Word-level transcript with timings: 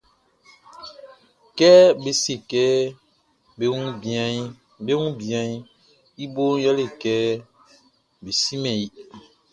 Kɛ 1.57 1.69
be 2.01 2.11
se 2.21 2.33
kɛ 2.49 2.63
be 4.87 4.93
wun 4.97 5.11
bianʼn, 5.19 5.59
i 6.23 6.25
boʼn 6.33 6.61
yɛle 6.63 6.85
kɛ 7.01 7.13
be 8.23 8.31
simɛn 8.41 8.77
i. 8.85 8.87